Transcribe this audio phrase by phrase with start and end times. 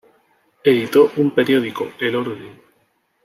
[0.63, 2.59] Editó un periódico, "El Orden".